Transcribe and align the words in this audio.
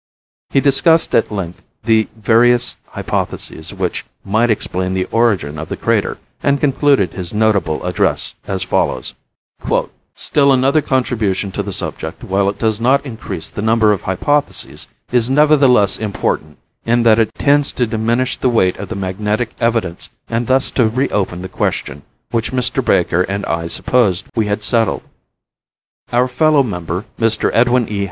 He 0.49 0.59
discussed 0.59 1.13
at 1.13 1.29
length 1.31 1.61
the 1.83 2.07
various 2.17 2.75
hypotheses 2.87 3.71
which 3.71 4.03
might 4.25 4.49
explain 4.49 4.95
the 4.95 5.05
origin 5.11 5.59
of 5.59 5.69
the 5.69 5.77
crater 5.77 6.17
and 6.41 6.59
concluded 6.59 7.13
his 7.13 7.35
notable 7.35 7.83
address 7.83 8.33
as 8.47 8.63
follows: 8.63 9.13
"Still 10.15 10.51
another 10.51 10.81
contribution 10.81 11.51
to 11.51 11.61
the 11.61 11.71
subject, 11.71 12.23
while 12.23 12.49
it 12.49 12.57
does 12.57 12.81
not 12.81 13.05
increase 13.05 13.51
the 13.51 13.61
number 13.61 13.91
of 13.91 14.01
hypotheses, 14.01 14.87
is 15.11 15.29
nevertheless 15.29 15.97
important 15.97 16.57
in 16.83 17.03
that 17.03 17.19
it 17.19 17.31
tends 17.35 17.71
to 17.73 17.85
diminish 17.85 18.37
the 18.37 18.49
weight 18.49 18.77
of 18.77 18.89
the 18.89 18.95
magnetic 18.95 19.53
evidence 19.59 20.09
and 20.27 20.47
thus 20.47 20.71
to 20.71 20.89
reopen 20.89 21.43
the 21.43 21.47
question 21.47 22.01
which 22.31 22.51
Mr. 22.51 22.83
Baker 22.83 23.21
and 23.21 23.45
I 23.45 23.67
supposed 23.67 24.25
we 24.35 24.47
had 24.47 24.63
settled. 24.63 25.03
Our 26.11 26.27
fellow 26.27 26.63
member, 26.63 27.05
Mr. 27.19 27.51
Edwin 27.53 27.87
E. 27.87 27.99